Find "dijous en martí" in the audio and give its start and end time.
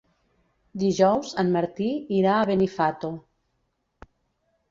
0.83-1.89